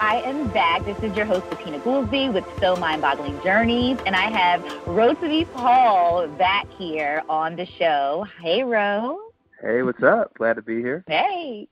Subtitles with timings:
[0.00, 0.82] I am back.
[0.86, 3.98] This is your host, Bettina Goolsby, with So Mind Boggling Journeys.
[4.06, 8.26] And I have Rotimi Paul back here on the show.
[8.40, 9.18] Hey, Ro.
[9.60, 10.32] Hey, what's up?
[10.38, 11.04] Glad to be here.
[11.06, 11.68] Hey,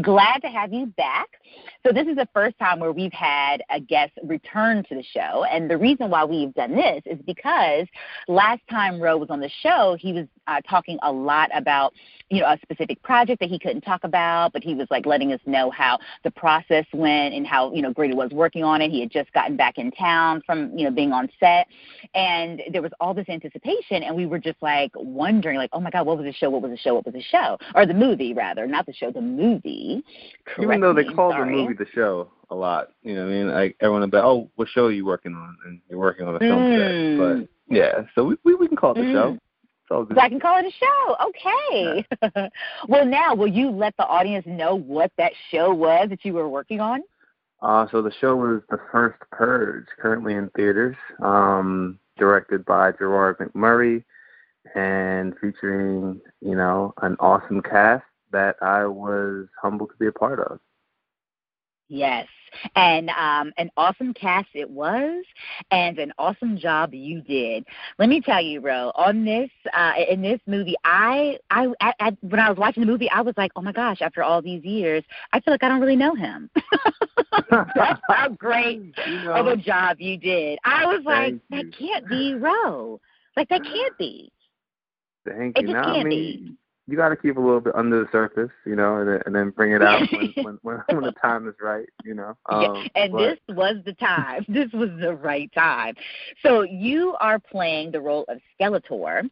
[0.00, 1.28] glad to have you back.
[1.84, 5.44] So, this is the first time where we've had a guest return to the show.
[5.44, 7.86] And the reason why we've done this is because
[8.28, 11.92] last time Roe was on the show, he was uh, talking a lot about
[12.30, 15.32] you know a specific project that he couldn't talk about, but he was like letting
[15.32, 18.80] us know how the process went and how you know great it was working on
[18.80, 18.90] it.
[18.90, 21.66] He had just gotten back in town from you know being on set,
[22.14, 25.90] and there was all this anticipation, and we were just like wondering like, oh my
[25.90, 26.48] god, what was the show?
[26.50, 26.94] What was the show?
[26.94, 27.58] What was the show?
[27.74, 30.02] Or the movie rather, not the show, the movie.
[30.46, 31.56] Correct Even though they me, call sorry.
[31.56, 33.50] the movie the show a lot, you know what I mean?
[33.50, 35.56] Like everyone be, oh, what show are you working on?
[35.66, 36.76] And you're working on a film Mm.
[36.76, 37.18] set.
[37.18, 39.12] But yeah, so we we, we can call it the Mm.
[39.12, 39.38] show.
[39.82, 40.16] It's all good.
[40.16, 41.16] So I can call it a show.
[41.28, 42.50] Okay.
[42.88, 46.48] well, now will you let the audience know what that show was that you were
[46.48, 47.02] working on?
[47.62, 53.38] Uh, so the show was The First Purge, currently in theaters, um, directed by Gerard
[53.38, 54.02] McMurray
[54.74, 60.40] and featuring, you know, an awesome cast that I was humbled to be a part
[60.40, 60.58] of.
[61.92, 62.26] Yes.
[62.74, 65.24] And um, an awesome cast it was,
[65.70, 67.64] and an awesome job you did.
[67.98, 72.40] Let me tell you, Ro, on this uh, in this movie, I I at, when
[72.40, 75.02] I was watching the movie, I was like, oh my gosh, after all these years,
[75.32, 76.48] I feel like I don't really know him.
[77.50, 80.58] That's how great You of a job you did.
[80.64, 81.40] I was like, you.
[81.50, 83.00] that can't be Ro.
[83.36, 84.30] Like that can't be.
[85.26, 85.74] thank It you.
[85.74, 86.56] just can't mean,
[86.88, 89.34] you got to keep a little bit under the surface, you know, and then, and
[89.34, 92.36] then bring it out when, when, when, when the time is right, you know.
[92.50, 94.44] Yeah, Um, and but- this was the time.
[94.48, 95.94] this was the right time.
[96.44, 99.30] So you are playing the role of Skeletor.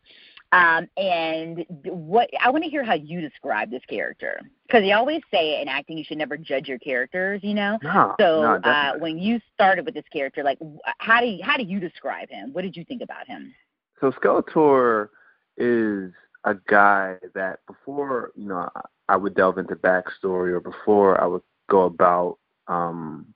[0.53, 5.21] Um, and what I want to hear how you describe this character because they always
[5.33, 7.79] say in acting you should never judge your characters, you know.
[7.85, 10.59] No, So no, uh, when you started with this character, like
[10.99, 12.53] how do you, how do you describe him?
[12.53, 13.55] What did you think about him?
[14.01, 15.11] so Skeletor
[15.57, 16.11] is
[16.45, 18.69] a guy that before you know
[19.09, 23.27] I- would delve into backstory or before I would go about um,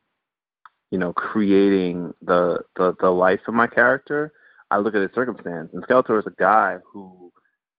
[0.91, 4.33] you know creating the, the the life of my character,
[4.71, 5.71] I look at his circumstance.
[5.73, 7.33] And Skeletor is a guy who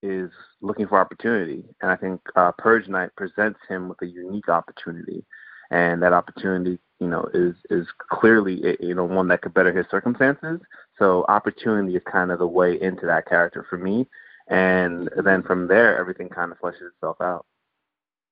[0.04, 0.32] is
[0.62, 5.26] looking for opportunity, and I think uh, Purge Night presents him with a unique opportunity,
[5.72, 9.88] and that opportunity you know is is clearly you know one that could better his
[9.90, 10.60] circumstances.
[11.00, 14.08] So opportunity is kind of the way into that character for me,
[14.48, 17.46] and then from there everything kind of fleshes itself out.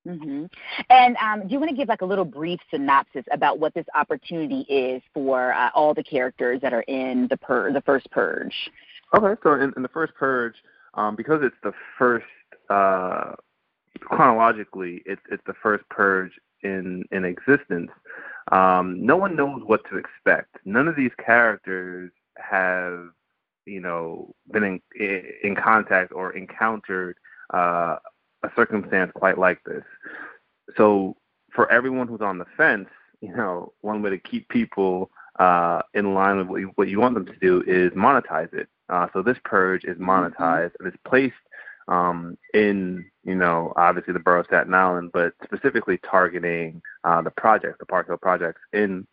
[0.05, 0.45] hmm
[0.89, 3.85] And um, do you want to give like a little brief synopsis about what this
[3.95, 8.53] opportunity is for uh, all the characters that are in the pur- the first purge?
[9.15, 10.55] Okay, so in, in the first purge,
[10.95, 12.25] um, because it's the first
[12.69, 13.33] uh,
[13.99, 16.31] chronologically, it's it's the first purge
[16.63, 17.91] in in existence.
[18.51, 20.57] Um, no one knows what to expect.
[20.65, 23.09] None of these characters have,
[23.65, 24.81] you know, been in
[25.43, 27.17] in contact or encountered
[27.53, 27.97] uh,
[28.43, 29.83] a circumstance quite like this.
[30.77, 31.15] So
[31.53, 32.89] for everyone who's on the fence,
[33.21, 36.99] you know, one way to keep people uh, in line with what you, what you
[36.99, 38.67] want them to do is monetize it.
[38.89, 41.33] Uh, so this purge is monetized and it's placed
[41.87, 47.31] um, in, you know, obviously the borough of Staten Island, but specifically targeting uh, the
[47.31, 49.07] projects, the Park Hill projects in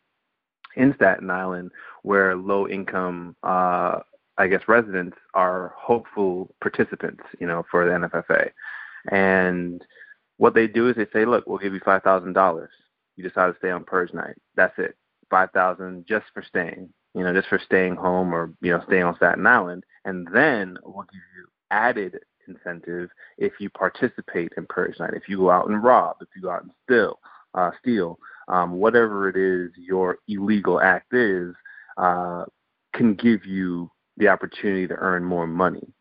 [0.76, 1.72] in Staten Island,
[2.02, 3.98] where low income, uh,
[4.40, 8.50] I guess, residents are hopeful participants, you know, for the NFFA.
[9.12, 9.84] And
[10.38, 12.70] what they do is they say, look, we'll give you five thousand dollars.
[13.16, 14.36] You decide to stay on purge night.
[14.56, 14.96] That's it.
[15.28, 16.88] Five thousand just for staying.
[17.14, 20.78] You know, just for staying home or you know staying on Staten Island, and then
[20.84, 22.18] we'll give you added
[22.48, 25.12] incentive if you participate in purge night.
[25.12, 27.18] If you go out and rob, if you go out and steal,
[27.52, 28.18] uh, steal,
[28.48, 31.54] um, whatever it is your illegal act is,
[31.98, 32.44] uh,
[32.94, 33.90] can give you
[34.20, 35.92] the opportunity to earn more money.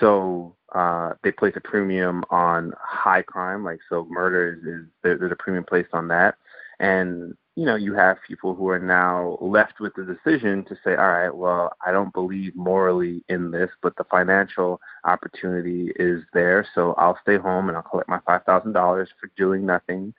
[0.00, 5.16] So uh, they place a premium on high crime, like so murder is, is there,
[5.16, 6.34] there's a premium placed on that,
[6.78, 10.94] and you know you have people who are now left with the decision to say,
[10.94, 16.66] all right, well I don't believe morally in this, but the financial opportunity is there,
[16.74, 20.12] so I'll stay home and I'll collect my five thousand dollars for doing nothing.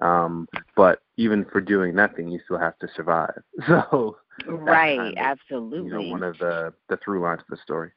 [0.00, 0.46] Um,
[0.76, 3.42] but even for doing nothing, you still have to survive.
[3.66, 5.88] So Right, kind of, absolutely.
[5.88, 7.90] you know one of the the through lines of the story.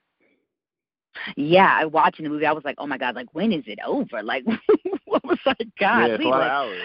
[1.36, 3.80] yeah, I watching the movie, I was like, oh my god, like when is it
[3.86, 4.24] over?
[4.24, 4.46] Like,
[5.06, 6.82] what was like, God, yeah, it's a lot like, of hours.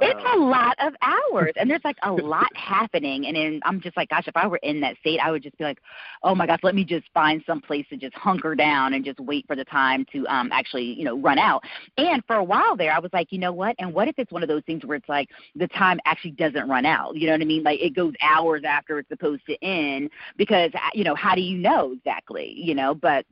[0.00, 3.96] It's a lot of hours and there's like a lot happening and then i'm just
[3.96, 5.78] like gosh if i were in that state i would just be like
[6.22, 9.20] oh my gosh let me just find some place to just hunker down and just
[9.20, 11.62] wait for the time to um actually you know run out.
[11.96, 13.74] And for a while there i was like you know what?
[13.78, 16.68] And what if it's one of those things where it's like the time actually doesn't
[16.68, 17.16] run out?
[17.16, 17.62] You know what i mean?
[17.62, 21.58] Like it goes hours after it's supposed to end because you know how do you
[21.58, 22.54] know exactly?
[22.56, 23.26] You know but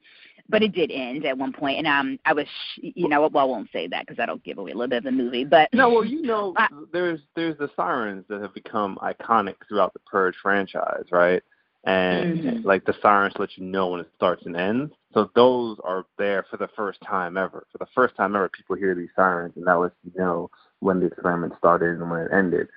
[0.53, 2.47] but it did end at one point, and um, I was,
[2.77, 5.05] you know, well, I won't say that because that'll give away a little bit of
[5.05, 5.45] the movie.
[5.45, 9.95] But no, well, you know, I, there's there's the sirens that have become iconic throughout
[9.95, 11.43] the Purge franchise, right?
[11.85, 12.67] And mm-hmm.
[12.67, 14.93] like the sirens let you know when it starts and ends.
[15.15, 17.67] So those are there for the first time ever.
[17.73, 20.51] For the first time ever, people hear these sirens, and that lets you know
[20.81, 22.69] when the experiment started and when it ended.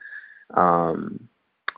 [0.55, 1.27] Um,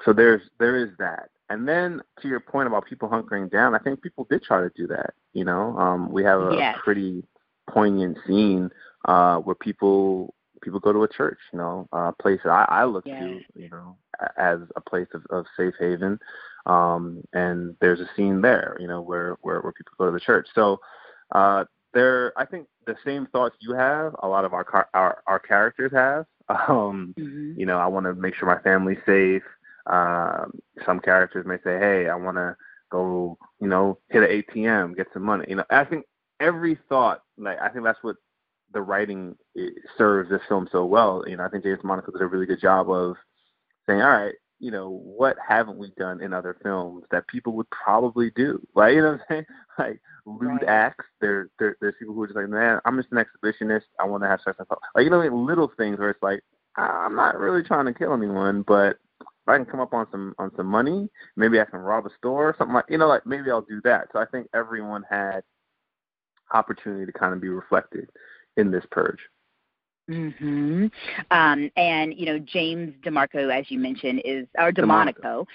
[0.06, 1.30] so there's there is that.
[1.50, 4.70] And then to your point about people hunkering down, I think people did try to
[4.76, 5.14] do that.
[5.34, 6.78] You know, um, we have a yes.
[6.84, 7.24] pretty
[7.70, 8.70] poignant scene
[9.06, 11.40] uh, where people people go to a church.
[11.54, 13.22] You know, a place that I, I look yes.
[13.22, 13.62] to.
[13.62, 13.98] You know,
[14.38, 16.20] as a place of, of safe haven.
[16.66, 18.76] Um, and there's a scene there.
[18.80, 20.48] You know, where where, where people go to the church.
[20.54, 20.82] So
[21.32, 25.24] uh, there, I think the same thoughts you have, a lot of our car- our,
[25.28, 26.26] our characters have.
[26.50, 27.60] Um, mm-hmm.
[27.60, 29.44] You know, I want to make sure my family's safe.
[29.90, 30.52] Um,
[30.86, 32.56] some characters may say, "Hey, I want to
[32.92, 36.06] go, you know, hit an ATM, get some money." You know, I think
[36.40, 38.18] every thought, like I think that's what
[38.74, 39.36] the writing
[39.98, 41.24] serves this film so well.
[41.28, 43.16] You know, I think James Monaco did a really good job of
[43.88, 47.70] saying, "All right, you know, what haven't we done in other films that people would
[47.70, 49.46] probably do?" Like, you know what I'm saying?
[49.80, 50.68] Like lewd right.
[50.68, 51.06] acts.
[51.22, 53.84] There, there, there's people who are just like, "Man, I'm just an exhibitionist.
[54.00, 54.58] I want to have sex."
[54.96, 56.42] Like, you know, little things where it's like,
[56.78, 58.98] I'm not really trying to kill anyone, but
[59.48, 62.10] if I can come up on some on some money, maybe I can rob a
[62.18, 64.08] store or something like you know, like maybe I'll do that.
[64.12, 65.42] So I think everyone had
[66.54, 68.10] opportunity to kind of be reflected
[68.58, 69.20] in this purge.
[70.10, 70.92] Mhm.
[71.32, 75.46] Um, and you know, James DeMarco, as you mentioned, is or DeMonico, DeMonaco.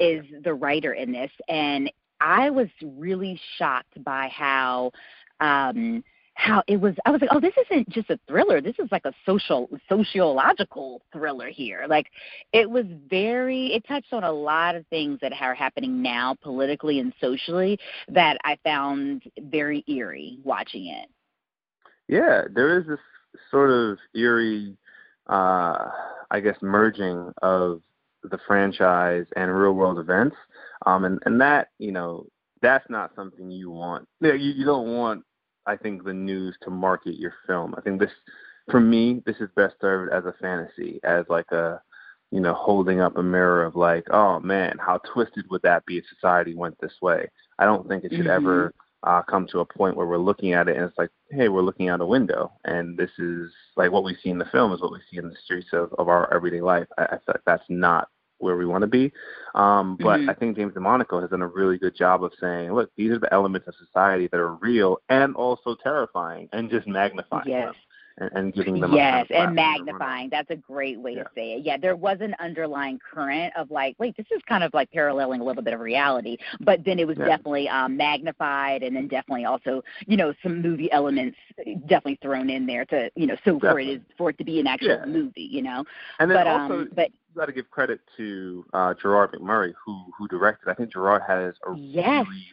[0.00, 1.90] is the writer in this, and
[2.20, 4.90] I was really shocked by how
[5.40, 6.02] um,
[6.34, 8.60] how it was i was like oh this isn't just a thriller.
[8.60, 11.86] This is like a social sociological thriller here.
[11.88, 12.06] Like
[12.52, 16.98] it was very it touched on a lot of things that are happening now politically
[16.98, 17.78] and socially
[18.08, 21.08] that i found very eerie watching it.
[22.08, 23.00] Yeah there is this
[23.50, 24.76] sort of eerie
[25.28, 25.90] uh
[26.30, 27.80] i guess merging of
[28.24, 30.36] the franchise and real world events.
[30.86, 32.26] Um and and that you know
[32.60, 34.08] that's not something you want.
[34.20, 35.22] You, you don't want
[35.66, 37.74] I think the news to market your film.
[37.76, 38.10] I think this,
[38.70, 41.80] for me, this is best served as a fantasy, as like a,
[42.30, 45.98] you know, holding up a mirror of like, oh man, how twisted would that be
[45.98, 47.28] if society went this way?
[47.58, 48.46] I don't think it should mm-hmm.
[48.46, 48.74] ever
[49.04, 51.62] uh, come to a point where we're looking at it and it's like, hey, we're
[51.62, 54.80] looking out a window, and this is like what we see in the film is
[54.80, 56.86] what we see in the streets of, of our everyday life.
[56.98, 58.08] I, I feel like that's not
[58.44, 59.12] where we want to be.
[59.54, 60.30] Um, but mm-hmm.
[60.30, 63.18] I think James DeMonaco has done a really good job of saying, look, these are
[63.18, 67.66] the elements of society that are real and also terrifying, and just magnifying yes.
[67.66, 67.74] them
[68.18, 70.28] and, and giving them yes, kind of and magnifying.
[70.30, 71.24] That's a great way yeah.
[71.24, 71.64] to say it.
[71.64, 75.40] Yeah, there was an underlying current of like, wait, this is kind of like paralleling
[75.40, 77.26] a little bit of reality, but then it was yeah.
[77.26, 81.36] definitely um, magnified, and then definitely also, you know, some movie elements
[81.86, 84.60] definitely thrown in there to, you know, so for it is for it to be
[84.60, 85.04] an actual yeah.
[85.06, 85.84] movie, you know.
[86.18, 89.72] And then but, also, um, but you got to give credit to uh, Gerard McMurray
[89.84, 90.68] who who directed.
[90.68, 92.26] I think Gerard has a yes.
[92.28, 92.44] really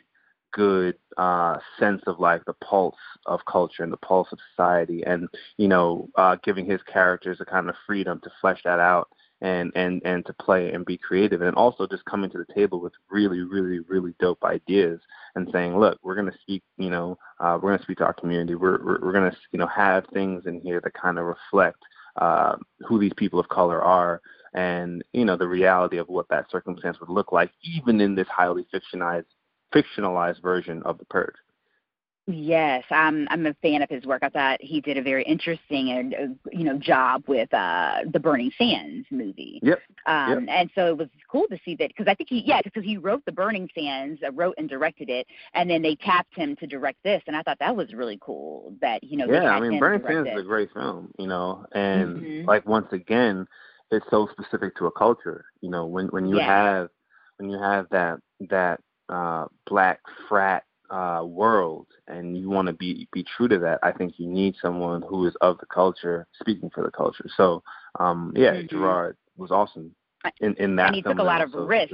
[0.51, 2.95] good uh, sense of like the pulse
[3.25, 5.27] of culture and the pulse of society, and
[5.57, 9.09] you know, uh, giving his characters a kind of freedom to flesh that out
[9.41, 12.81] and and and to play and be creative, and also just coming to the table
[12.81, 14.99] with really, really, really dope ideas
[15.35, 18.55] and saying, look, we're to speak, you know, uh, we're to speak to our community.
[18.55, 21.79] We're we're, we're to you know have things in here that kind of reflect
[22.17, 22.55] uh,
[22.87, 24.21] who these people of color are
[24.53, 28.27] and you know the reality of what that circumstance would look like even in this
[28.27, 29.25] highly fictionalized
[29.73, 31.35] fictionalized version of the purge.
[32.27, 34.21] Yes, I'm I'm a fan of his work.
[34.21, 38.19] I thought he did a very interesting and uh, you know job with uh the
[38.19, 39.59] Burning Sands movie.
[39.63, 39.79] Yep.
[40.05, 40.49] Um, yep.
[40.49, 42.97] and so it was cool to see that because I think he yeah because he
[42.97, 45.25] wrote the Burning Sands, uh, wrote and directed it,
[45.55, 48.75] and then they tapped him to direct this, and I thought that was really cool
[48.81, 49.25] that you know.
[49.25, 52.47] Yeah, I mean Burning Sands is a great film, you know, and mm-hmm.
[52.47, 53.47] like once again,
[53.89, 55.45] it's so specific to a culture.
[55.61, 56.45] You know, when when you yeah.
[56.45, 56.89] have
[57.37, 58.19] when you have that
[58.51, 58.79] that
[59.11, 63.91] uh, black frat uh, world and you want to be be true to that, I
[63.91, 67.25] think you need someone who is of the culture, speaking for the culture.
[67.35, 67.63] So,
[67.99, 68.67] um, yeah, mm-hmm.
[68.67, 69.95] Gerard was awesome
[70.39, 70.87] in in that.
[70.87, 71.93] And he took a lot of risk.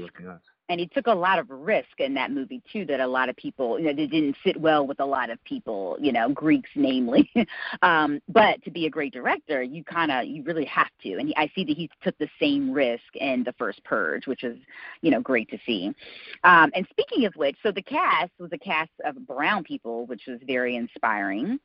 [0.69, 3.35] And he took a lot of risk in that movie too that a lot of
[3.35, 6.69] people you know that didn't sit well with a lot of people you know greeks
[6.75, 7.29] namely.
[7.81, 11.13] Um but to be a great director you kind of you really have to.
[11.17, 14.43] And he, i see that he took the same risk in the first purge which
[14.43, 14.57] is
[15.01, 15.93] you know great to see.
[16.43, 20.23] Um and speaking of which so the cast was a cast of brown people which
[20.27, 21.59] was very inspiring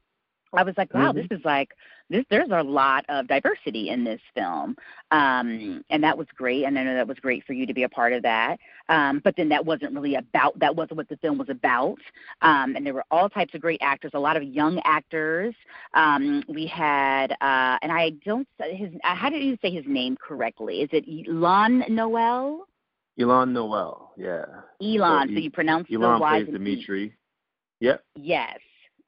[0.55, 1.19] I was like, wow, mm-hmm.
[1.19, 1.71] this is like
[2.11, 2.25] this.
[2.31, 4.77] There's a lot of diversity in this film,
[5.11, 6.65] um, and that was great.
[6.65, 8.59] And I know that was great for you to be a part of that.
[8.89, 10.59] Um, but then that wasn't really about.
[10.59, 11.99] That wasn't what the film was about.
[12.43, 15.55] Um, and there were all types of great actors, a lot of young actors.
[15.95, 18.91] Um, we had, uh, and I don't his.
[19.03, 20.83] How did you say his name correctly?
[20.83, 22.67] Is it Y'lan Noel?
[23.17, 24.45] Y'lan Noel, yeah.
[24.81, 25.29] Y'lan.
[25.29, 26.43] So, so you pronounce Y'lan the Y.
[26.43, 27.15] plays Dimitri.
[27.81, 28.05] Yep.
[28.17, 28.59] Yes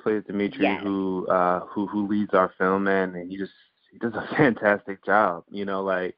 [0.04, 0.80] plays Dimitri, yes.
[0.84, 3.52] who uh, who who leads our film, man, and he just
[3.90, 5.42] he does a fantastic job.
[5.50, 6.14] You know, like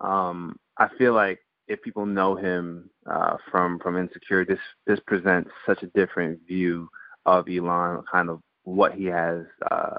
[0.00, 5.50] um, I feel like if people know him uh, from from Insecure, this this presents
[5.66, 6.88] such a different view
[7.26, 9.98] of Y'lan, kind of what he has uh,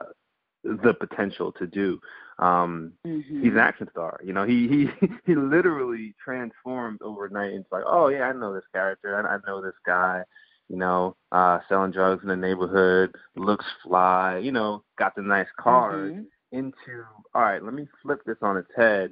[0.63, 1.99] the potential to do.
[2.39, 3.43] Um, mm-hmm.
[3.43, 4.19] He's an action star.
[4.23, 8.63] You know, he he he literally transformed overnight into like, oh yeah, I know this
[8.73, 10.23] character, I, I know this guy
[10.69, 15.47] you know, uh, selling drugs in the neighborhood, looks fly, you know, got the nice
[15.59, 16.57] cars, mm-hmm.
[16.57, 17.03] into,
[17.33, 19.11] all right, let me flip this on its head.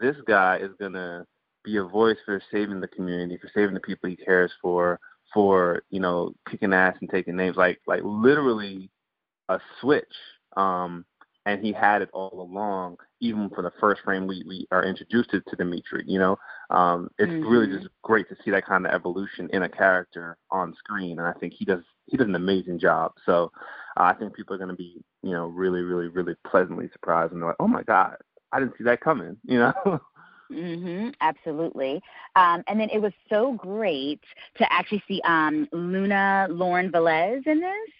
[0.00, 1.26] This guy is going to
[1.64, 4.98] be a voice for saving the community, for saving the people he cares for,
[5.34, 8.90] for, you know, kicking ass and taking names, like, like literally
[9.48, 10.04] a switch.
[10.56, 11.04] Um,
[11.46, 12.96] and he had it all along.
[13.20, 16.04] Even from the first frame, we we are introduced to, to Dimitri.
[16.06, 16.38] You know,
[16.70, 17.48] um, it's mm-hmm.
[17.48, 21.26] really just great to see that kind of evolution in a character on screen, and
[21.28, 23.12] I think he does he does an amazing job.
[23.24, 23.52] So
[23.96, 27.32] uh, I think people are going to be you know really really really pleasantly surprised,
[27.32, 28.16] and they're like, oh my god,
[28.52, 29.36] I didn't see that coming.
[29.44, 30.00] You know.
[30.52, 32.02] Mhm, absolutely.
[32.36, 34.20] Um, and then it was so great
[34.58, 37.90] to actually see um, Luna Lauren Velez in this.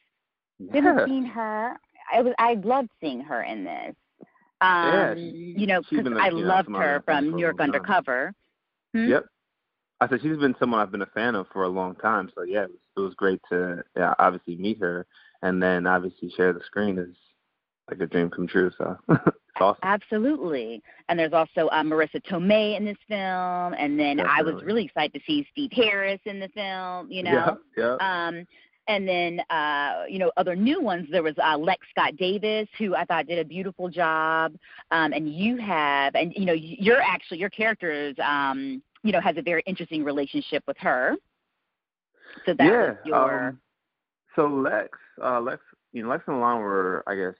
[0.58, 0.72] Yeah.
[0.72, 1.76] Didn't seen her.
[2.12, 3.94] I was I loved seeing her in this.
[4.60, 8.32] Um, yeah, she, you know, because I you loved her from New York Undercover.
[8.94, 9.08] Hmm?
[9.08, 9.26] Yep.
[10.00, 12.30] I said she's been someone I've been a fan of for a long time.
[12.34, 15.06] So yeah, it was, it was great to yeah, obviously meet her
[15.42, 17.14] and then obviously share the screen is
[17.90, 18.70] like a dream come true.
[18.78, 19.80] So it's awesome.
[19.82, 20.82] Absolutely.
[21.08, 24.38] And there's also uh, Marisa Tomei in this film, and then Definitely.
[24.38, 27.10] I was really excited to see Steve Harris in the film.
[27.10, 27.58] You know.
[27.76, 27.96] Yeah.
[28.00, 28.26] yeah.
[28.26, 28.46] Um,
[28.88, 31.08] and then uh, you know other new ones.
[31.10, 34.54] There was uh, Lex Scott Davis, who I thought did a beautiful job,
[34.90, 39.20] um, and you have, and you know, you're actually your character is, um, you know,
[39.20, 41.16] has a very interesting relationship with her.
[42.46, 43.48] So that yeah, was your.
[43.48, 43.60] Um,
[44.34, 45.60] so Lex, uh, Lex,
[45.92, 47.34] you know, Lex and Y'lan were, I guess,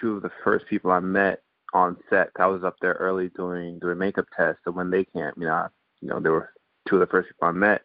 [0.00, 1.42] two of the first people I met
[1.72, 2.30] on set.
[2.38, 5.52] I was up there early doing doing makeup tests, so when they can't, you know,
[5.52, 5.68] I,
[6.00, 6.50] you know, they were
[6.88, 7.82] two of the first people I met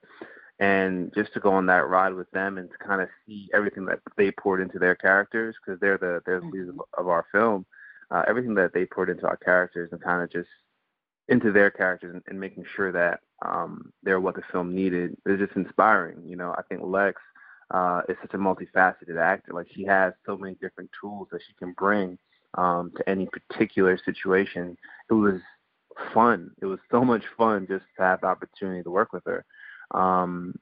[0.59, 3.85] and just to go on that ride with them and to kind of see everything
[3.85, 7.25] that they poured into their characters because they're the they're the leads of, of our
[7.31, 7.65] film
[8.11, 10.49] uh, everything that they poured into our characters and kind of just
[11.29, 15.39] into their characters and, and making sure that um, they're what the film needed is
[15.39, 16.53] just inspiring you know?
[16.57, 17.21] I think lex
[17.71, 21.53] uh, is such a multifaceted actor like she has so many different tools that she
[21.53, 22.17] can bring
[22.55, 24.75] um, to any particular situation.
[25.09, 25.39] It was
[26.13, 26.49] fun.
[26.61, 29.45] It was so much fun just to have the opportunity to work with her
[29.91, 30.55] um,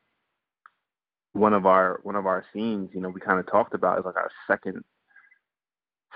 [1.34, 4.06] one of our one of our scenes, you know, we kind of talked about is
[4.06, 4.84] like our second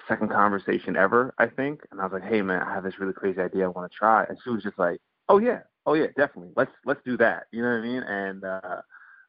[0.08, 1.82] second conversation ever, I think.
[1.92, 3.98] And I was like, hey man, I have this really crazy idea I want to
[3.98, 4.26] try.
[4.28, 5.00] And she was just like,
[5.30, 7.44] oh yeah, oh yeah, definitely, let's let's do that.
[7.52, 8.04] You know what I mean?
[8.04, 8.82] And uh,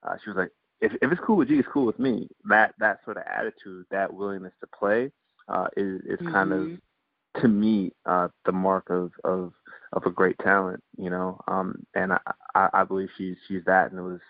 [0.02, 2.28] uh, she was like, if if it's cool with you, it's cool with me.
[2.48, 5.12] That that sort of attitude, that willingness to play,
[5.48, 6.32] uh, is is mm-hmm.
[6.32, 9.52] kind of to me uh, the mark of of
[9.92, 11.38] of a great talent, you know.
[11.48, 12.12] Um, and
[12.54, 14.20] I, I, believe she's she's that, and it was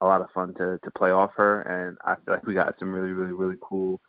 [0.00, 1.62] a lot of fun to to play off her.
[1.62, 4.00] And I feel like we got some really really really cool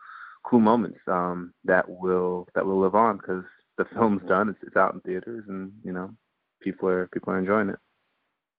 [0.44, 3.44] cool moments um, that will that will live on because
[3.78, 4.50] the film's done.
[4.50, 6.12] It's, it's out in theaters, and you know,
[6.62, 7.80] people are people are enjoying it.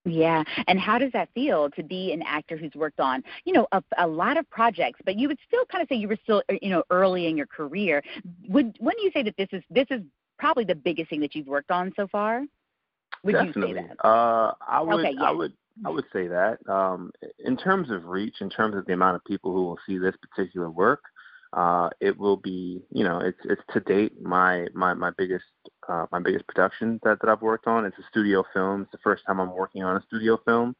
[0.04, 3.66] Yeah, and how does that feel to be an actor who's worked on, you know,
[3.72, 6.44] a, a lot of projects, but you would still kind of say you were still,
[6.62, 8.04] you know, early in your career.
[8.48, 10.02] Would when you say that this is this is
[10.38, 12.44] probably the biggest thing that you've worked on so far?
[13.24, 13.70] Would Definitely.
[13.70, 14.06] you say that?
[14.06, 15.04] Uh, I would.
[15.04, 15.52] Okay, I would.
[15.84, 16.58] I would say that.
[16.68, 19.98] Um, in terms of reach, in terms of the amount of people who will see
[19.98, 21.02] this particular work,
[21.52, 25.44] uh, it will be, you know, it's it's to date my my my biggest
[25.88, 27.84] uh, my biggest production that that I've worked on.
[27.84, 28.82] It's a studio film.
[28.82, 30.74] It's the first time I'm working on a studio film,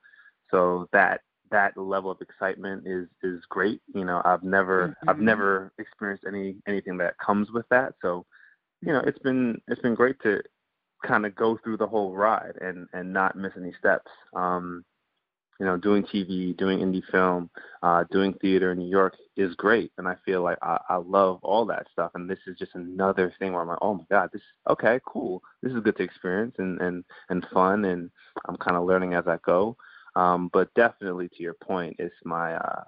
[0.50, 1.20] so that
[1.50, 3.80] that level of excitement is is great.
[3.94, 5.08] You know, I've never mm-hmm.
[5.08, 7.94] I've never experienced any anything that comes with that.
[8.02, 8.26] So,
[8.82, 10.42] you know, it's been it's been great to
[11.04, 14.10] kind of go through the whole ride and and not miss any steps.
[14.34, 14.84] Um,
[15.58, 17.48] you know, doing TV, doing indie film,
[17.82, 21.38] uh, doing theater in New York is great, and I feel like I, I love
[21.42, 22.10] all that stuff.
[22.14, 25.42] And this is just another thing where I'm like, oh my god, this okay, cool.
[25.62, 28.10] This is good to experience and and and fun, and
[28.46, 29.76] I'm kind of learning as I go.
[30.14, 32.84] Um, but definitely, to your point, it's my uh,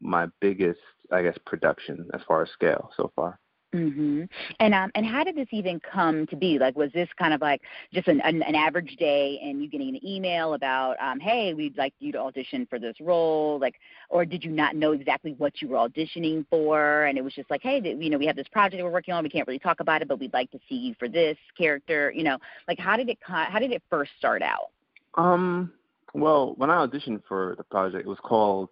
[0.00, 0.80] my biggest,
[1.12, 3.38] I guess, production as far as scale so far.
[3.74, 4.28] Mhm.
[4.60, 6.58] And um and how did this even come to be?
[6.58, 7.62] Like was this kind of like
[7.92, 11.78] just an an, an average day and you getting an email about um hey, we'd
[11.78, 13.76] like you to audition for this role like
[14.10, 17.50] or did you not know exactly what you were auditioning for and it was just
[17.50, 19.80] like hey, you know, we have this project we're working on, we can't really talk
[19.80, 22.36] about it, but we'd like to see you for this character, you know.
[22.68, 24.68] Like how did it how did it first start out?
[25.14, 25.72] Um
[26.12, 28.68] well, when I auditioned for the project, it was called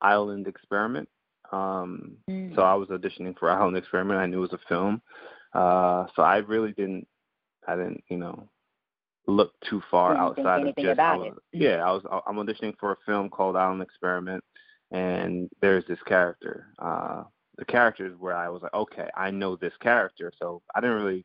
[0.00, 1.08] Island Experiment
[1.52, 2.54] um, mm.
[2.54, 4.20] So I was auditioning for Island Experiment.
[4.20, 5.02] I knew it was a film.
[5.52, 7.06] Uh, so I really didn't,
[7.66, 8.48] I didn't, you know,
[9.26, 10.98] look too far outside of just.
[10.98, 12.02] I was, yeah, I was.
[12.26, 14.42] I'm auditioning for a film called Island Experiment,
[14.90, 16.66] and there's this character.
[16.78, 17.24] Uh,
[17.58, 21.02] the character is where I was like, okay, I know this character, so I didn't
[21.02, 21.24] really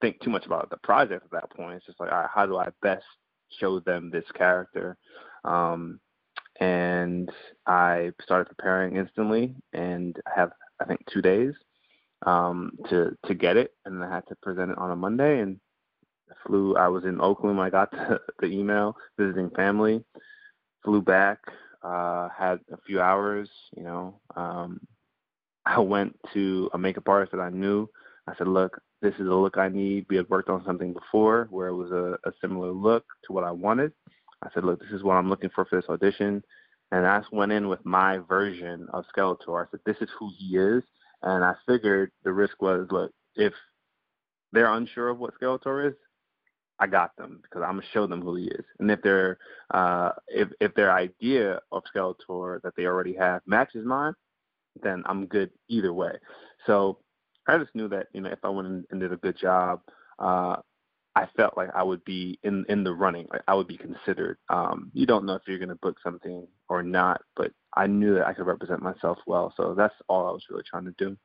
[0.00, 1.76] think too much about the project at that point.
[1.76, 3.04] It's just like, all right, how do I best
[3.60, 4.96] show them this character?
[5.44, 6.00] Um,
[6.60, 7.30] and
[7.66, 11.54] I started preparing instantly, and I have I think two days
[12.26, 15.58] um, to to get it, and I had to present it on a Monday, and
[16.30, 16.76] I flew.
[16.76, 20.04] I was in Oakland when I got the, the email, visiting family.
[20.84, 21.38] Flew back,
[21.82, 23.48] uh, had a few hours.
[23.76, 24.80] You know, um,
[25.64, 27.88] I went to a makeup artist that I knew.
[28.26, 30.06] I said, "Look, this is a look I need.
[30.08, 33.44] We had worked on something before where it was a, a similar look to what
[33.44, 33.92] I wanted."
[34.44, 36.42] I said, look, this is what I'm looking for for this audition.
[36.92, 39.66] And I went in with my version of Skeletor.
[39.66, 40.82] I said, this is who he is.
[41.22, 43.54] And I figured the risk was, look, if
[44.52, 45.94] they're unsure of what Skeletor is,
[46.78, 48.64] I got them because I'm gonna show them who he is.
[48.80, 49.38] And if their
[49.72, 54.14] uh, if if their idea of Skeletor that they already have matches mine,
[54.82, 56.12] then I'm good either way.
[56.66, 56.98] So
[57.46, 59.82] I just knew that you know if I went in and did a good job,
[60.18, 60.56] uh,
[61.16, 63.26] I felt like I would be in in the running.
[63.30, 64.38] Like I would be considered.
[64.48, 68.14] Um, you don't know if you're going to book something or not, but I knew
[68.14, 69.52] that I could represent myself well.
[69.56, 71.16] So that's all I was really trying to do.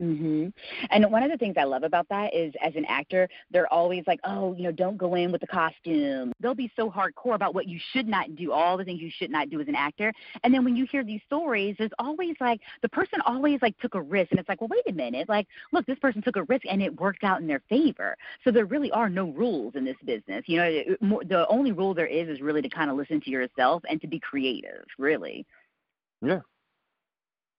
[0.00, 0.52] Mhm.
[0.90, 4.06] And one of the things I love about that is as an actor, they're always
[4.06, 7.54] like, "Oh, you know, don't go in with the costume." They'll be so hardcore about
[7.54, 10.10] what you should not do, all the things you should not do as an actor.
[10.42, 13.94] And then when you hear these stories, there's always like the person always like took
[13.94, 15.28] a risk and it's like, "Well, wait a minute.
[15.28, 18.50] Like, look, this person took a risk and it worked out in their favor." So
[18.50, 20.48] there really are no rules in this business.
[20.48, 23.82] You know, the only rule there is is really to kind of listen to yourself
[23.88, 25.44] and to be creative, really.
[26.22, 26.40] Yeah.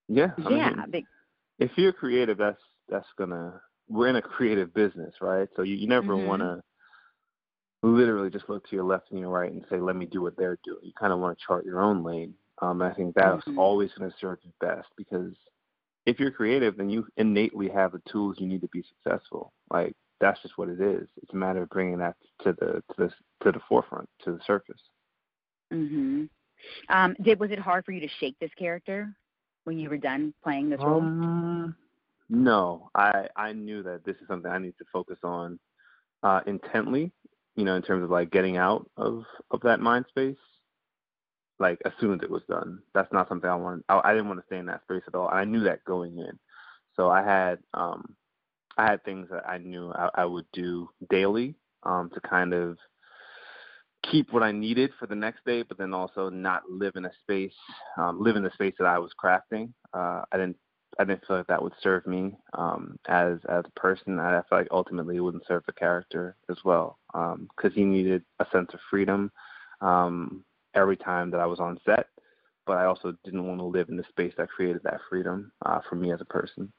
[0.08, 0.32] Yeah.
[0.38, 0.70] I yeah.
[0.70, 1.06] Mean,
[1.58, 5.48] if you're creative, that's that's gonna we're in a creative business, right?
[5.56, 6.26] So you, you never mm-hmm.
[6.26, 6.62] want to
[7.82, 10.36] literally just look to your left and your right and say, let me do what
[10.36, 10.78] they're doing.
[10.82, 12.34] You kind of want to chart your own lane.
[12.60, 13.58] Um, I think that's mm-hmm.
[13.58, 15.32] always going to serve you best because
[16.06, 19.52] if you're creative, then you innately have the tools you need to be successful.
[19.70, 21.08] Like that's just what it is.
[21.22, 23.10] It's a matter of bringing that to the to the
[23.44, 24.80] to the forefront, to the surface.
[25.72, 26.28] Mhm.
[26.88, 29.12] Um, did was it hard for you to shake this character?
[29.64, 31.00] When you were done playing this role?
[31.00, 31.76] Um,
[32.28, 35.58] no, I I knew that this is something I need to focus on
[36.22, 37.12] uh, intently.
[37.56, 40.36] You know, in terms of like getting out of of that mind space.
[41.58, 43.84] Like as soon as it was done, that's not something I wanted.
[43.88, 45.28] I, I didn't want to stay in that space at all.
[45.28, 46.38] I knew that going in,
[46.96, 48.16] so I had um,
[48.76, 52.78] I had things that I knew I, I would do daily um, to kind of
[54.10, 57.10] keep what I needed for the next day, but then also not live in a
[57.22, 57.54] space,
[57.96, 59.72] um, live in the space that I was crafting.
[59.92, 60.56] Uh, I didn't,
[60.98, 64.18] I didn't feel like that would serve me um, as as a person.
[64.18, 68.22] I felt like ultimately it wouldn't serve the character as well, because um, he needed
[68.40, 69.30] a sense of freedom
[69.80, 72.06] um, every time that I was on set.
[72.66, 75.80] But I also didn't want to live in the space that created that freedom uh,
[75.88, 76.72] for me as a person.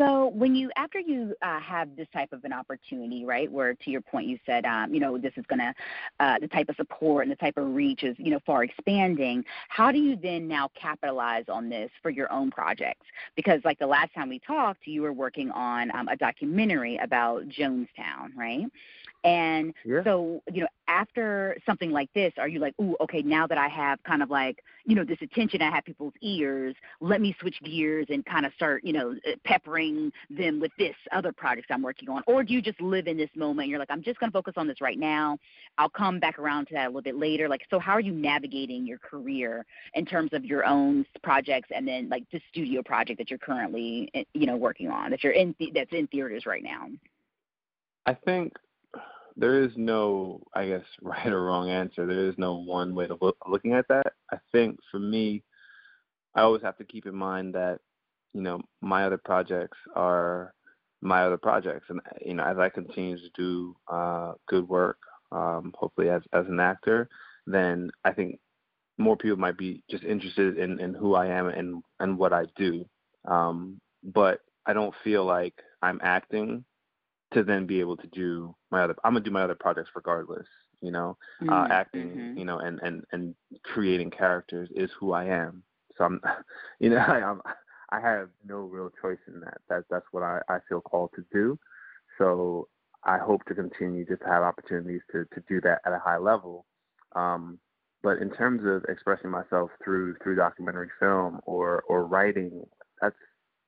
[0.00, 3.90] So when you after you uh, have this type of an opportunity, right, where to
[3.90, 5.74] your point you said, um, you know, this is gonna
[6.18, 9.44] uh, the type of support and the type of reach is you know far expanding.
[9.68, 13.04] How do you then now capitalize on this for your own projects?
[13.36, 17.46] Because like the last time we talked, you were working on um, a documentary about
[17.50, 18.64] Jonestown, right?
[19.24, 20.02] And yeah.
[20.02, 23.68] so, you know, after something like this, are you like, ooh, okay, now that I
[23.68, 27.60] have kind of like, you know, this attention, I have people's ears, let me switch
[27.62, 31.82] gears and kind of start, you know, uh, peppering them with this other projects I'm
[31.82, 32.22] working on?
[32.26, 33.64] Or do you just live in this moment?
[33.64, 35.38] And you're like, I'm just going to focus on this right now.
[35.76, 37.48] I'll come back around to that a little bit later.
[37.48, 41.86] Like, so how are you navigating your career in terms of your own projects and
[41.86, 45.34] then like the studio project that you're currently, eh, you know, working on that you're
[45.34, 46.88] in, that's in theaters right now?
[48.06, 48.54] I think
[49.36, 52.06] there is no, I guess, right or wrong answer.
[52.06, 54.12] There is no one way of look, looking at that.
[54.32, 55.42] I think for me,
[56.34, 57.80] I always have to keep in mind that,
[58.32, 60.54] you know, my other projects are
[61.02, 64.98] my other projects, and you know, as I continue to do uh, good work,
[65.32, 67.08] um, hopefully as as an actor,
[67.46, 68.38] then I think
[68.98, 72.46] more people might be just interested in, in who I am and and what I
[72.56, 72.84] do.
[73.26, 76.64] Um, but I don't feel like I'm acting
[77.32, 80.46] to then be able to do my other I'm gonna do my other projects regardless,
[80.80, 81.16] you know.
[81.40, 81.52] Uh, mm-hmm.
[81.52, 82.38] Uh acting, mm-hmm.
[82.38, 85.62] you know, and, and, and creating characters is who I am.
[85.96, 86.20] So I'm
[86.80, 87.40] you know, I I'm
[87.90, 89.58] I have no real choice in that.
[89.68, 91.58] That that's what I, I feel called to do.
[92.18, 92.68] So
[93.04, 96.18] I hope to continue just to have opportunities to, to do that at a high
[96.18, 96.66] level.
[97.16, 97.58] Um,
[98.02, 102.64] but in terms of expressing myself through through documentary film or or writing,
[103.00, 103.16] that's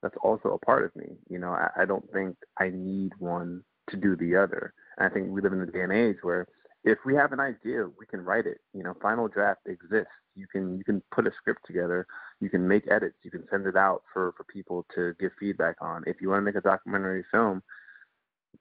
[0.02, 1.16] that's also a part of me.
[1.28, 4.74] You know, I, I don't think I need one to do the other.
[4.98, 6.46] And I think we live in a day and age where
[6.84, 8.58] if we have an idea, we can write it.
[8.74, 10.10] You know, final draft exists.
[10.34, 12.06] You can you can put a script together.
[12.40, 13.16] You can make edits.
[13.22, 16.02] You can send it out for for people to give feedback on.
[16.06, 17.62] If you want to make a documentary film,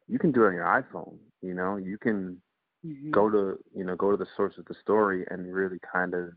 [0.08, 1.18] you can do it on your iPhone.
[1.42, 2.42] You know, you can
[2.86, 3.12] mm-hmm.
[3.12, 6.30] go to you know go to the source of the story and really kind of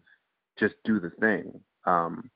[0.58, 1.60] just do the thing.
[1.84, 2.30] Um,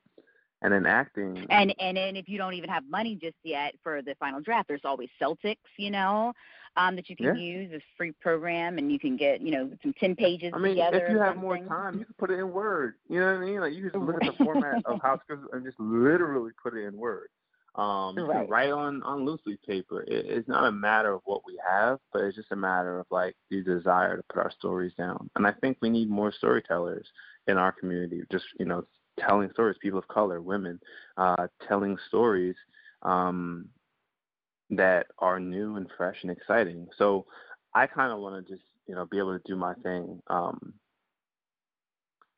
[0.62, 4.03] and then acting and and and if you don't even have money just yet for
[4.03, 6.33] the final draft there's always Celtx, you know
[6.77, 7.35] um that you can yeah.
[7.35, 10.73] use this free program and you can get you know some 10 pages i mean
[10.73, 13.42] together if you have more time you can put it in word you know what
[13.42, 16.53] i mean like you just look at the format of how scripts and just literally
[16.62, 17.29] put it in word
[17.75, 18.49] um right.
[18.49, 21.99] write on on loose leaf paper it, it's not a matter of what we have
[22.12, 25.47] but it's just a matter of like the desire to put our stories down and
[25.47, 27.07] i think we need more storytellers
[27.47, 28.85] in our community just you know
[29.18, 30.81] telling stories, people of color, women,
[31.16, 32.57] uh, telling stories
[33.02, 33.68] um,
[34.70, 36.87] that are new and fresh and exciting.
[36.96, 37.26] So
[37.74, 40.74] I kind of want to just you know be able to do my thing um,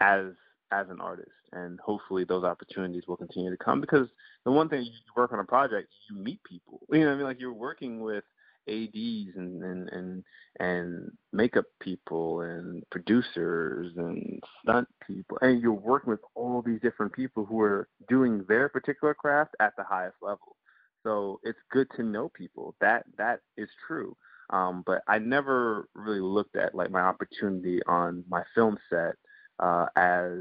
[0.01, 0.27] as
[0.73, 4.09] as an artist, and hopefully those opportunities will continue to come because
[4.45, 6.81] the one thing you work on a project, you meet people.
[6.91, 8.25] You know, I mean, like you're working with
[8.69, 10.25] ads and and and,
[10.59, 17.13] and makeup people and producers and stunt people and you're working with all these different
[17.13, 20.57] people who are doing their particular craft at the highest level.
[21.03, 22.75] So it's good to know people.
[22.81, 24.17] That that is true.
[24.51, 29.15] Um, but i never really looked at like my opportunity on my film set
[29.61, 30.33] uh, as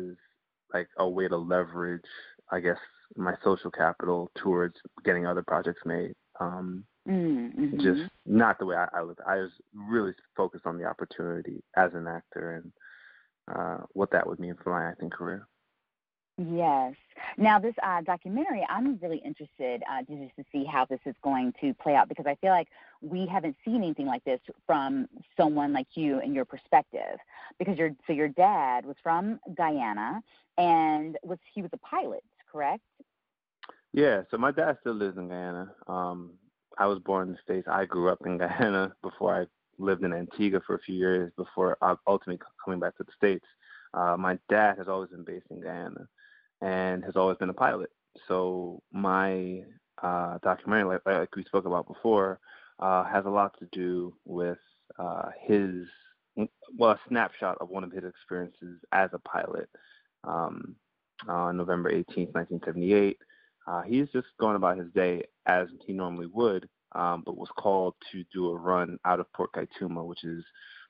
[0.74, 2.02] like a way to leverage
[2.52, 2.78] i guess
[3.16, 6.14] my social capital towards getting other projects made.
[6.40, 7.80] Um, Mm-hmm.
[7.80, 9.20] Just not the way I, I look.
[9.28, 12.72] I was really focused on the opportunity as an actor and
[13.56, 15.48] uh, what that would mean for my acting career.
[16.38, 16.94] Yes.
[17.38, 21.54] Now, this uh, documentary, I'm really interested uh, just to see how this is going
[21.60, 22.70] to play out because I feel like
[23.02, 27.20] we haven't seen anything like this from someone like you and your perspective.
[27.58, 30.22] Because your so your dad was from Guyana
[30.58, 32.84] and was he was a pilot, correct?
[33.92, 34.22] Yeah.
[34.32, 35.74] So my dad still lives in Guyana.
[35.88, 36.32] Um,
[36.80, 37.68] I was born in the States.
[37.70, 39.46] I grew up in Guyana before I
[39.78, 43.46] lived in Antigua for a few years before ultimately coming back to the States.
[43.94, 46.08] Uh, my dad has always been based in Guyana
[46.62, 47.89] and has always been a pilot.
[48.28, 49.63] So my
[50.02, 52.39] uh, documentary, like, like we spoke about before,
[52.80, 54.58] uh, has a lot to do with
[54.98, 55.86] uh, his,
[56.78, 59.70] well, a snapshot of one of his experiences as a pilot.
[60.24, 60.76] Um,
[61.28, 63.18] on November 18th, 1978,
[63.67, 67.93] uh, he's just going about his day as he normally would, um, but was called
[68.12, 70.43] to do a run out of Port Kaituma, which is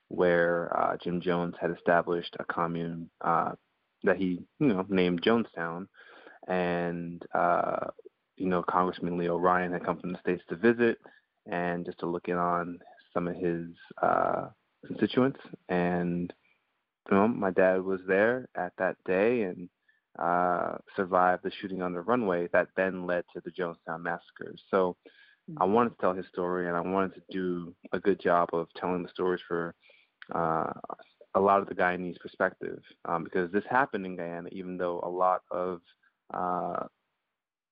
[0.08, 3.52] where uh, Jim Jones had established a commune uh,
[4.04, 5.86] that he, you know, named Jonestown,
[6.48, 7.88] and uh,
[8.36, 10.98] you know, Congressman Leo Ryan had come from the states to visit
[11.46, 12.78] and just to look in on
[13.12, 13.66] some of his
[14.02, 14.48] uh,
[14.86, 15.40] constituents.
[15.68, 16.32] And
[17.10, 19.68] you know, my dad was there at that day, and
[20.18, 24.62] uh, survived the shooting on the runway that then led to the Jonestown massacres.
[24.70, 24.96] So
[25.48, 25.72] I mm-hmm.
[25.72, 29.02] wanted to tell his story, and I wanted to do a good job of telling
[29.02, 29.74] the stories for
[30.34, 30.72] uh,
[31.34, 35.08] a lot of the Guyanese perspective, um, because this happened in Guyana, even though a
[35.08, 35.80] lot of
[36.34, 36.86] uh,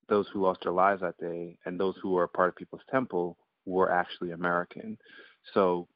[0.07, 3.37] those who lost their lives that day and those who were part of People's Temple
[3.65, 4.97] were actually American.
[5.53, 5.87] So,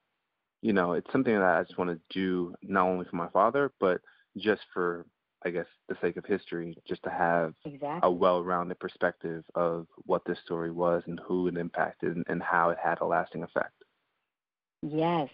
[0.61, 3.71] you know, it's something that I just want to do not only for my father,
[3.79, 4.01] but
[4.37, 5.05] just for
[5.45, 8.07] I guess, the sake of history, just to have exactly.
[8.07, 12.69] a well-rounded perspective of what this story was and who it impacted and, and how
[12.69, 13.82] it had a lasting effect.
[14.85, 15.29] Yes,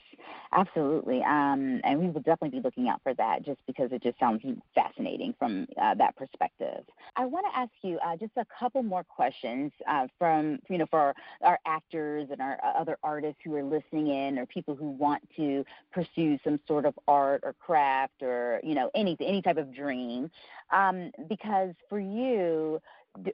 [0.51, 1.23] absolutely.
[1.23, 4.43] Um, and we will definitely be looking out for that just because it just sounds
[4.75, 6.83] fascinating from uh, that perspective.
[7.15, 10.85] I want to ask you uh, just a couple more questions uh, from, you know,
[10.91, 14.91] for our actors and our uh, other artists who are listening in or people who
[14.91, 19.57] want to pursue some sort of art or craft or, you know, any, any type
[19.57, 20.29] of dream.
[20.71, 22.79] Um, because for you,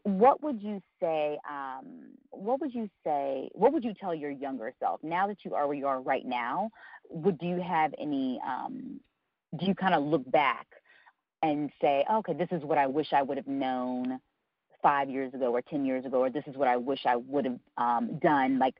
[0.04, 4.74] what would you say um, what would you say what would you tell your younger
[4.80, 5.02] self?
[5.04, 6.70] Now that you are where you are right now
[7.10, 9.00] would do you have any um,
[9.58, 10.68] do you kind of look back
[11.44, 14.20] and say okay this is what i wish i would have known
[14.82, 17.46] five years ago or ten years ago or this is what i wish i would
[17.46, 18.76] have um, done like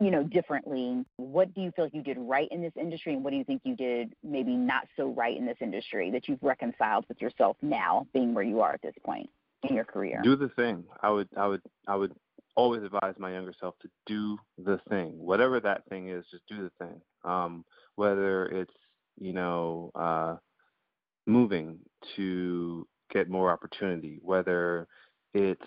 [0.00, 1.04] you know differently?
[1.16, 3.44] What do you feel like you did right in this industry and what do you
[3.44, 7.56] think you did maybe not so right in this industry that you've reconciled with yourself
[7.60, 9.28] now being where you are at this point
[9.68, 10.20] in your career?
[10.22, 10.84] Do the thing.
[11.02, 12.12] I would I would I would
[12.56, 15.12] always advise my younger self to do the thing.
[15.18, 17.00] Whatever that thing is, just do the thing.
[17.24, 17.64] Um,
[17.96, 18.74] whether it's,
[19.18, 20.36] you know, uh,
[21.26, 21.78] moving
[22.16, 24.86] to get more opportunity, whether
[25.34, 25.62] it's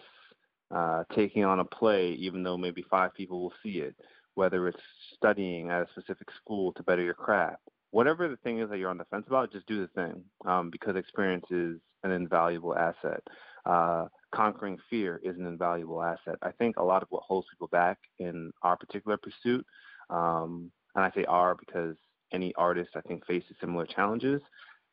[0.73, 3.95] uh, taking on a play even though maybe five people will see it,
[4.35, 4.79] whether it's
[5.15, 7.61] studying at a specific school to better your craft.
[7.91, 10.71] Whatever the thing is that you're on the fence about, just do the thing um,
[10.71, 13.21] because experience is an invaluable asset
[13.65, 16.35] uh, conquering fear is an invaluable asset.
[16.41, 19.65] I think a lot of what holds people back in our particular pursuit,
[20.09, 21.95] um, and I say our because
[22.31, 24.41] any artist I think faces similar challenges,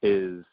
[0.03, 0.45] is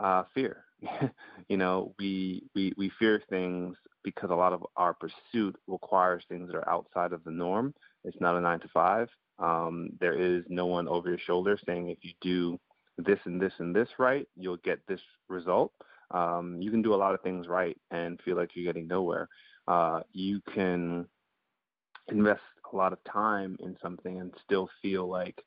[0.00, 0.64] uh, fear.
[1.48, 6.48] you know, we, we we fear things because a lot of our pursuit requires things
[6.48, 7.72] that are outside of the norm.
[8.04, 9.08] It's not a nine to five.
[9.38, 12.58] Um, there is no one over your shoulder saying if you do
[12.98, 15.72] this and this and this right, you'll get this result
[16.12, 19.28] um, you can do a lot of things right and feel like you're getting nowhere.
[19.66, 21.06] Uh, you can
[22.08, 22.40] invest
[22.72, 25.42] a lot of time in something and still feel like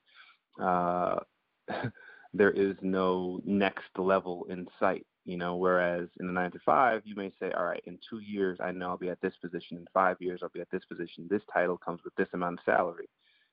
[0.62, 1.19] uh,
[2.34, 5.06] there is no next level in sight.
[5.25, 8.19] You know, whereas in the nine to five, you may say, all right, in two
[8.19, 9.78] years, I know I'll be at this position.
[9.78, 11.28] In five years, I'll be at this position.
[11.28, 13.10] This title comes with this amount of salary.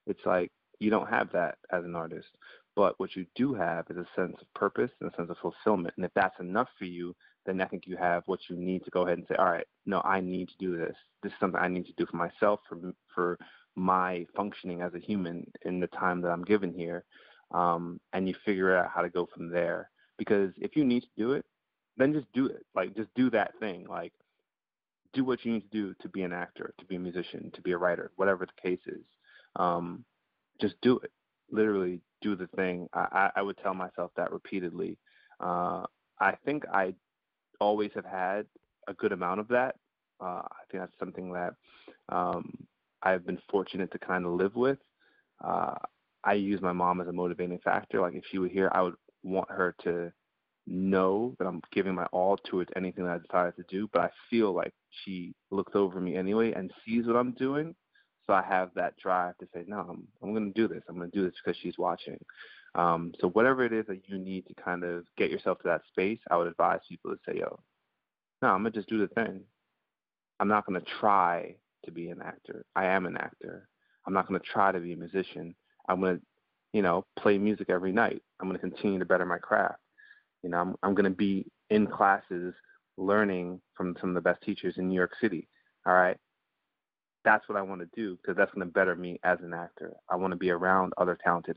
[0.07, 2.29] It's like you don't have that as an artist.
[2.75, 5.95] But what you do have is a sense of purpose and a sense of fulfillment.
[5.97, 8.91] And if that's enough for you, then I think you have what you need to
[8.91, 10.97] go ahead and say, all right, no, I need to do this.
[11.23, 12.79] This is something I need to do for myself, for
[13.15, 13.39] for
[13.75, 17.05] my functioning as a human in the time that I'm given here.
[17.53, 19.91] Um, and you figure out how to go from there.
[20.19, 21.45] Because if you need to do it,
[21.97, 22.65] then just do it.
[22.75, 23.87] Like just do that thing.
[23.89, 24.13] Like
[25.13, 27.61] do what you need to do to be an actor, to be a musician, to
[27.61, 29.05] be a writer, whatever the case is.
[29.57, 30.05] Um,
[30.61, 31.11] just do it.
[31.51, 32.89] Literally do the thing.
[32.95, 34.99] I, I would tell myself that repeatedly.
[35.41, 35.85] Uh,
[36.21, 36.95] I think I
[37.61, 38.47] always have had
[38.89, 39.77] a good amount of that.
[40.21, 41.55] Uh, I think that's something that
[42.09, 42.53] um,
[43.03, 44.79] I've been fortunate to kind of live with.
[45.43, 45.75] Uh,
[46.25, 48.01] I use my mom as a motivating factor.
[48.01, 50.13] Like if she were here, I would want her to
[50.67, 53.89] know that I'm giving my all towards anything that I decided to do.
[53.93, 54.73] But I feel like
[55.05, 57.75] she looks over me anyway and sees what I'm doing
[58.27, 60.83] so I have that drive to say, no, I'm, I'm going to do this.
[60.89, 62.19] I'm going to do this because she's watching.
[62.75, 65.83] Um, so whatever it is that you need to kind of get yourself to that
[65.89, 67.59] space, I would advise people to say, yo,
[68.41, 69.41] no, I'm going to just do the thing.
[70.41, 72.65] I'm not going to try to be an actor.
[72.75, 73.69] I am an actor.
[74.07, 75.55] I'm not going to try to be a musician.
[75.89, 76.23] I'm going to,
[76.73, 78.23] you know, play music every night.
[78.41, 79.79] I'm going to continue to better my craft.
[80.43, 82.55] You know, I'm, I'm going to be in classes
[82.97, 85.49] learning from some of the best teachers in New York City.
[85.87, 86.17] All right
[87.25, 89.95] that's what I want to do because that's going to better me as an actor.
[90.09, 91.57] I want to be around other talented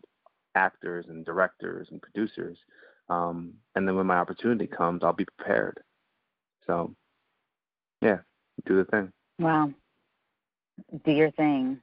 [0.56, 2.58] actors and directors and producers.
[3.10, 5.80] Um, and then when my opportunity comes, I'll be prepared.
[6.66, 6.96] So,
[8.02, 8.20] yeah,
[8.66, 9.12] do the thing.
[9.40, 9.72] Wow.
[11.04, 11.80] Do your thing.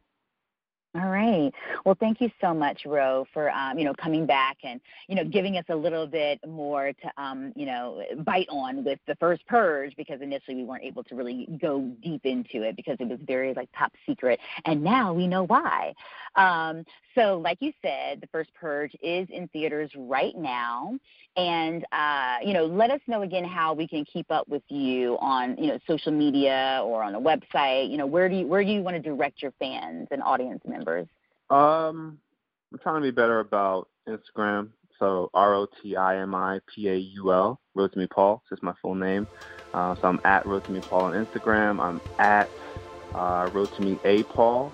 [0.94, 1.50] All right.
[1.86, 4.78] Well, thank you so much, Ro, for um, you know coming back and
[5.08, 8.98] you know giving us a little bit more to um, you know bite on with
[9.06, 12.98] the first purge because initially we weren't able to really go deep into it because
[13.00, 15.94] it was very like top secret, and now we know why.
[16.36, 20.98] Um, so, like you said, the first purge is in theaters right now,
[21.38, 25.16] and uh, you know let us know again how we can keep up with you
[25.20, 27.90] on you know social media or on a website.
[27.90, 30.60] You know where do you where do you want to direct your fans and audience
[30.66, 30.81] members?
[31.50, 32.18] Um,
[32.72, 34.70] I'm trying to be better about Instagram.
[34.98, 38.42] So R O T I M I P A U L, Rotimi Paul.
[38.52, 39.26] Is my full name.
[39.74, 41.80] Uh, so I'm at Rotimi Paul on Instagram.
[41.80, 42.48] I'm at
[43.14, 44.72] uh, Rotimi A Paul,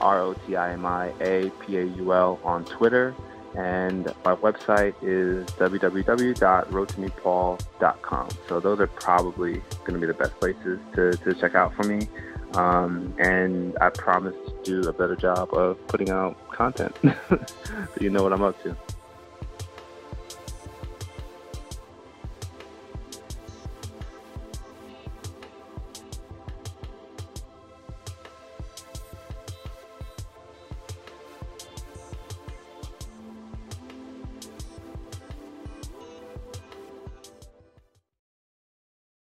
[0.00, 3.14] R O T I M I A P A U L on Twitter.
[3.56, 8.28] And my website is www.rotimipaul.com.
[8.48, 11.82] So those are probably going to be the best places to, to check out for
[11.82, 12.06] me.
[12.54, 16.96] Um, and I promise to do a better job of putting out content.
[17.02, 17.38] so
[18.00, 18.76] you know what I'm up to.